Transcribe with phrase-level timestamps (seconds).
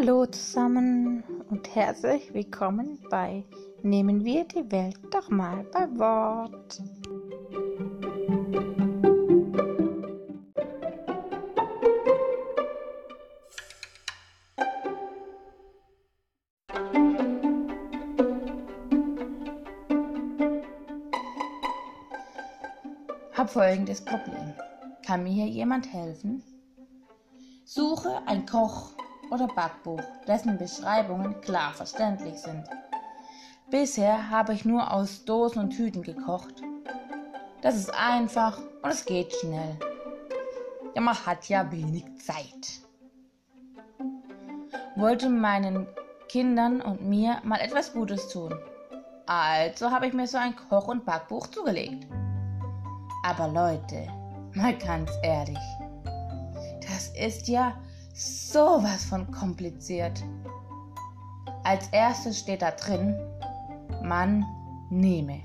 [0.00, 3.42] Hallo zusammen und herzlich willkommen bei
[3.82, 6.80] Nehmen wir die Welt doch mal bei Wort.
[23.32, 24.54] Hab folgendes Problem.
[25.04, 26.44] Kann mir hier jemand helfen?
[27.64, 28.92] Suche ein Koch-
[29.30, 32.64] oder Backbuch, dessen Beschreibungen klar verständlich sind.
[33.70, 36.62] Bisher habe ich nur aus Dosen und Tüten gekocht.
[37.60, 39.78] Das ist einfach und es geht schnell.
[40.94, 42.80] Ja, man hat ja wenig Zeit.
[44.96, 45.86] Wollte meinen
[46.28, 48.54] Kindern und mir mal etwas Gutes tun.
[49.26, 52.06] Also habe ich mir so ein Koch- und Backbuch zugelegt.
[53.22, 54.08] Aber Leute,
[54.54, 55.58] mal ganz ehrlich,
[56.80, 57.76] das ist ja
[58.18, 60.24] sowas von kompliziert.
[61.62, 63.16] Als erstes steht da drin,
[64.02, 64.44] man
[64.90, 65.40] nehme.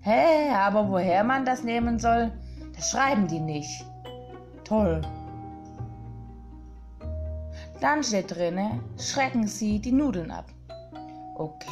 [0.00, 2.32] Hä, aber woher man das nehmen soll,
[2.74, 3.84] das schreiben die nicht.
[4.64, 5.02] Toll.
[7.80, 10.46] Dann steht drinne, schrecken Sie die Nudeln ab.
[11.34, 11.68] Okay.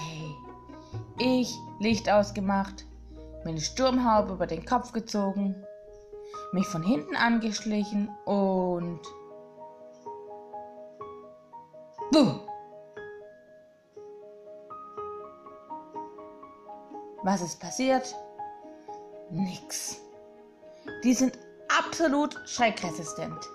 [1.19, 2.85] Ich Licht ausgemacht,
[3.45, 5.55] mir eine Sturmhaube über den Kopf gezogen,
[6.53, 9.01] mich von hinten angeschlichen und...
[12.13, 12.41] Buh!
[17.23, 18.15] Was ist passiert?
[19.31, 19.99] Nix.
[21.05, 21.39] Die sind
[21.79, 23.49] absolut schreckresistent.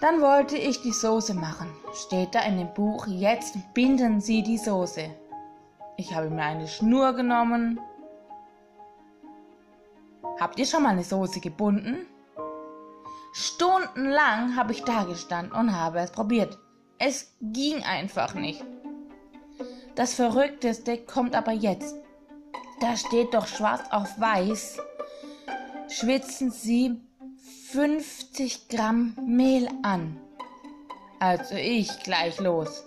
[0.00, 1.68] Dann wollte ich die Soße machen.
[1.92, 5.10] Steht da in dem Buch, jetzt binden Sie die Soße.
[5.98, 7.78] Ich habe mir eine Schnur genommen.
[10.40, 12.06] Habt ihr schon mal eine Soße gebunden?
[13.38, 16.56] Stundenlang habe ich da gestanden und habe es probiert.
[16.98, 18.64] Es ging einfach nicht.
[19.94, 21.96] Das Verrückteste kommt aber jetzt.
[22.80, 24.78] Da steht doch schwarz auf weiß.
[25.90, 26.98] Schwitzen Sie
[27.72, 30.18] 50 Gramm Mehl an.
[31.20, 32.84] Also ich gleich los.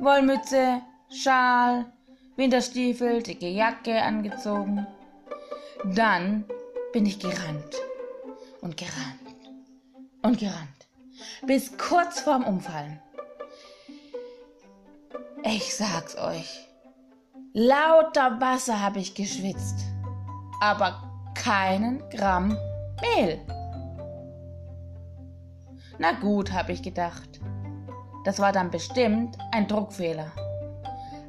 [0.00, 1.86] Wollmütze, Schal,
[2.34, 4.84] Winterstiefel, dicke Jacke angezogen.
[5.84, 6.44] Dann
[6.92, 7.76] bin ich gerannt
[8.60, 9.27] und gerannt
[10.22, 10.88] und gerannt,
[11.46, 13.00] bis kurz vorm Umfallen.
[15.44, 16.68] Ich sag's euch,
[17.52, 19.78] lauter Wasser habe ich geschwitzt,
[20.60, 21.02] aber
[21.34, 22.56] keinen Gramm
[23.00, 23.40] Mehl.
[25.98, 27.40] Na gut, habe ich gedacht.
[28.24, 30.30] Das war dann bestimmt ein Druckfehler.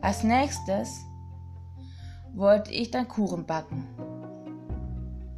[0.01, 0.89] Als nächstes
[2.33, 3.87] wollte ich dann Kuchen backen.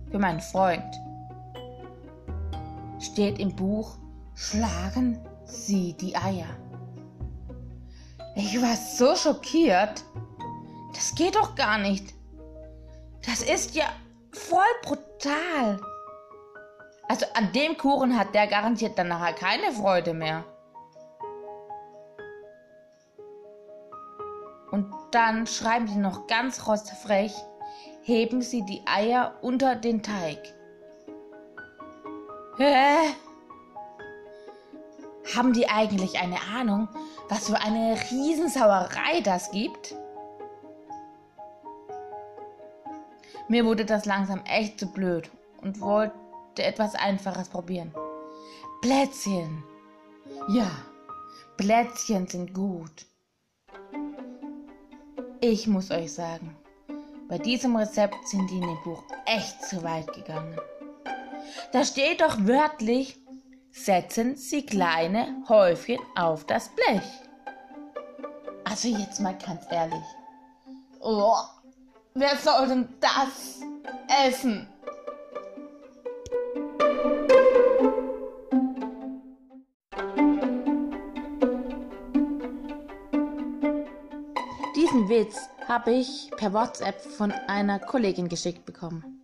[0.09, 0.95] Für meinen Freund.
[3.01, 3.97] Steht im Buch,
[4.35, 6.45] schlagen Sie die Eier.
[8.35, 10.03] Ich war so schockiert.
[10.93, 12.13] Das geht doch gar nicht.
[13.25, 13.85] Das ist ja
[14.31, 15.79] voll brutal.
[17.09, 20.45] Also an dem Kuchen hat der garantiert dann nachher keine Freude mehr.
[24.71, 27.33] Und dann schreiben sie noch ganz rostfrech,
[28.03, 30.37] heben sie die Eier unter den Teig.
[32.57, 33.13] Hä?
[35.35, 36.89] Haben die eigentlich eine Ahnung,
[37.29, 39.95] was für eine Riesensauerei das gibt?
[43.47, 45.29] Mir wurde das langsam echt zu blöd
[45.61, 46.13] und wollte
[46.57, 47.93] etwas Einfaches probieren.
[48.81, 49.63] Plätzchen.
[50.49, 50.69] Ja,
[51.57, 53.05] Plätzchen sind gut.
[55.39, 56.55] Ich muss euch sagen,
[57.29, 60.59] bei diesem Rezept sind die in dem Buch echt zu weit gegangen.
[61.71, 63.17] Da steht doch wörtlich,
[63.71, 67.01] setzen Sie kleine Häufchen auf das Blech.
[68.63, 70.03] Also jetzt mal ganz ehrlich.
[70.99, 71.35] Oh,
[72.13, 73.61] wer soll denn das
[74.27, 74.67] essen?
[84.75, 89.20] Diesen Witz habe ich per WhatsApp von einer Kollegin geschickt bekommen.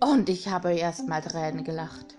[0.00, 2.16] Und ich habe erst mal Tränen gelacht.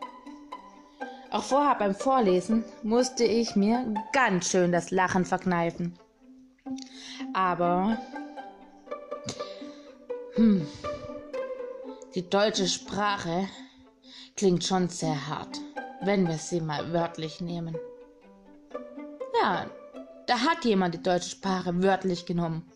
[1.31, 5.98] Auch vorher beim Vorlesen musste ich mir ganz schön das Lachen verkneifen.
[7.33, 7.98] Aber
[10.36, 10.68] hm,
[12.16, 13.48] die deutsche Sprache
[14.36, 15.60] klingt schon sehr hart,
[16.01, 17.77] wenn wir sie mal wörtlich nehmen.
[19.42, 19.66] Ja,
[20.27, 22.69] da hat jemand die deutsche Sprache wörtlich genommen.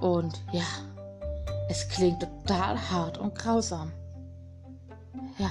[0.00, 0.66] Und ja,
[1.68, 3.92] es klingt total hart und grausam.
[5.38, 5.50] Ja,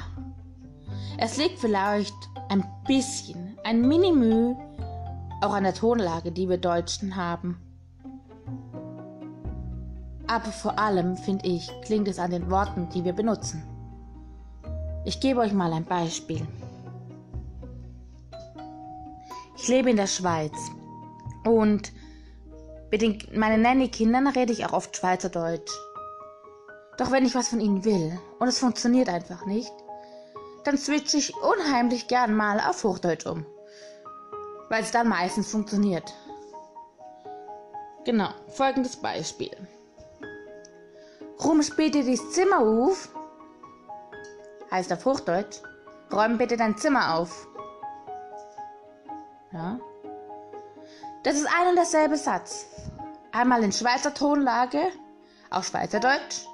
[1.20, 2.14] Es liegt vielleicht
[2.50, 4.56] ein bisschen, ein Minimü,
[5.42, 7.58] auch an der Tonlage, die wir Deutschen haben.
[10.28, 13.64] Aber vor allem, finde ich, klingt es an den Worten, die wir benutzen.
[15.06, 16.46] Ich gebe euch mal ein Beispiel.
[19.56, 20.54] Ich lebe in der Schweiz
[21.46, 21.92] und
[22.92, 25.72] mit den, meinen Nanny-Kindern rede ich auch oft Schweizerdeutsch.
[26.98, 29.72] Doch wenn ich was von ihnen will und es funktioniert einfach nicht,
[30.64, 33.46] dann switche ich unheimlich gern mal auf Hochdeutsch um.
[34.70, 36.14] Weil es dann meistens funktioniert.
[38.04, 39.56] Genau, folgendes Beispiel.
[41.44, 43.10] Rum später das Zimmer auf,
[44.72, 45.62] heißt auf Hochdeutsch,
[46.12, 47.48] räum bitte dein Zimmer auf.
[49.54, 49.80] Ja.
[51.24, 52.66] Das ist ein und derselbe Satz.
[53.32, 54.82] Einmal in Schweizer Tonlage,
[55.50, 56.48] auf Schweizerdeutsch,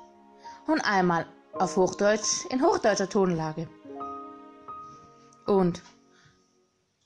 [0.67, 3.67] und einmal auf Hochdeutsch in hochdeutscher Tonlage.
[5.45, 5.81] Und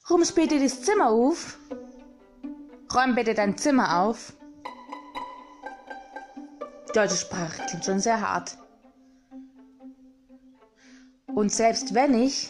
[0.09, 1.57] rum bitte das Zimmer auf,
[2.94, 4.33] räum bitte dein Zimmer auf.
[6.88, 8.57] Die deutsche Sprache klingt schon sehr hart.
[11.27, 12.50] Und selbst wenn ich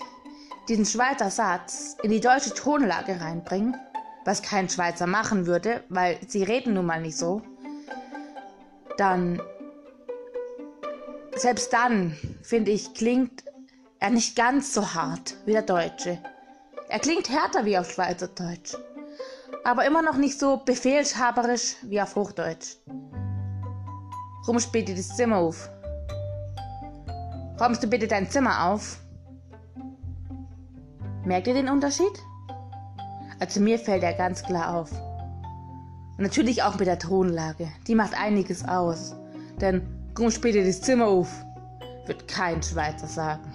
[0.70, 3.80] diesen Schweizer Satz in die deutsche Tonlage reinbringe,
[4.26, 7.42] was kein Schweizer machen würde, weil sie reden nun mal nicht so,
[8.98, 9.42] dann,
[11.40, 13.44] selbst dann, finde ich, klingt
[14.00, 16.20] er nicht ganz so hart wie der Deutsche.
[16.90, 18.76] Er klingt härter wie auf Schweizerdeutsch,
[19.64, 22.78] aber immer noch nicht so befehlshaberisch wie auf Hochdeutsch.
[24.60, 25.70] Spät dir das Zimmer auf.
[27.60, 29.00] Räumst du bitte dein Zimmer auf?
[31.26, 32.24] Merkt ihr den Unterschied?
[33.40, 34.90] Also mir fällt er ganz klar auf.
[36.18, 37.68] Natürlich auch mit der Tonlage.
[37.88, 39.16] Die macht einiges aus.
[39.60, 41.30] Denn rum spät dir das Zimmer auf,
[42.06, 43.54] wird kein Schweizer sagen.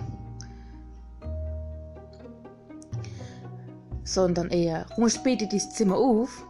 [4.04, 6.44] Sondern eher, rum spät dir das Zimmer auf.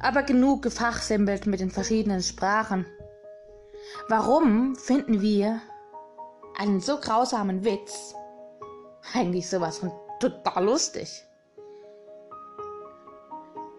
[0.00, 2.86] Aber genug gefachsimpelt mit den verschiedenen Sprachen.
[4.08, 5.60] Warum finden wir
[6.56, 8.14] einen so grausamen Witz
[9.14, 11.24] eigentlich sowas von total lustig?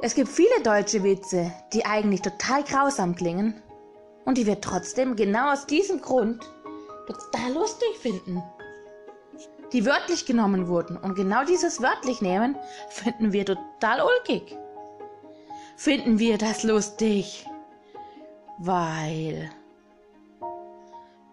[0.02, 3.62] Es gibt viele deutsche Witze, die eigentlich total grausam klingen
[4.26, 6.44] und die wir trotzdem genau aus diesem Grund
[7.08, 8.42] total lustig finden.
[9.74, 12.58] Die wörtlich genommen wurden und genau dieses wörtlich nehmen
[12.90, 14.58] finden wir total ulkig.
[15.78, 17.48] Finden wir das lustig,
[18.60, 19.50] weil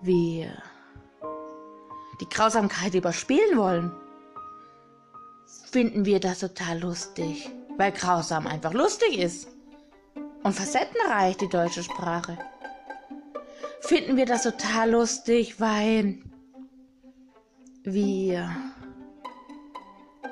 [0.00, 0.62] wir
[2.20, 3.92] die Grausamkeit überspielen wollen,
[5.70, 9.48] finden wir das total lustig, weil grausam einfach lustig ist
[10.42, 12.38] und facettenreich die deutsche Sprache.
[13.88, 16.18] Finden wir das total lustig, weil
[17.84, 18.54] wir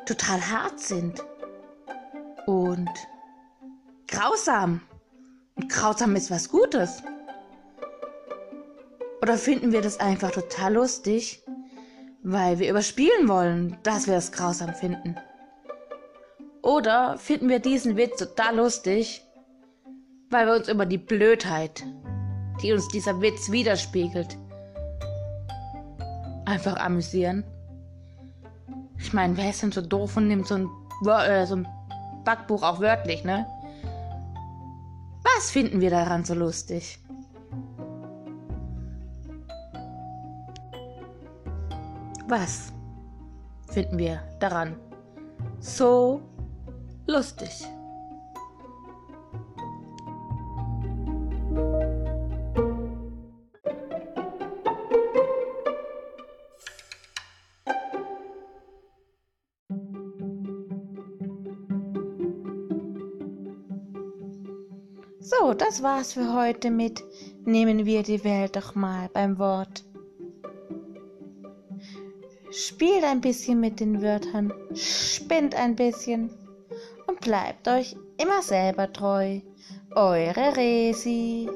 [0.04, 1.24] total hart sind
[2.44, 2.90] und
[4.08, 4.82] grausam.
[5.54, 7.02] Und grausam ist was Gutes.
[9.22, 11.42] Oder finden wir das einfach total lustig,
[12.22, 15.16] weil wir überspielen wollen, dass wir es grausam finden?
[16.60, 19.22] Oder finden wir diesen Witz total lustig,
[20.28, 21.86] weil wir uns über die Blödheit,
[22.62, 24.36] die uns dieser Witz widerspiegelt,
[26.44, 27.44] einfach amüsieren?
[28.98, 30.68] Ich meine, wer ist denn so doof und nimmt so ein,
[31.06, 31.68] äh, so ein
[32.24, 33.46] Backbuch auch wörtlich, ne?
[35.22, 36.98] Was finden wir daran so lustig?
[42.28, 42.72] Was
[43.68, 44.76] finden wir daran
[45.60, 46.20] so
[47.06, 47.66] lustig?
[65.28, 67.02] So, das war's für heute mit
[67.44, 69.82] Nehmen wir die Welt doch mal beim Wort.
[72.52, 76.30] Spielt ein bisschen mit den Wörtern, spinnt ein bisschen
[77.08, 79.40] und bleibt euch immer selber treu.
[79.96, 81.50] Eure Resi.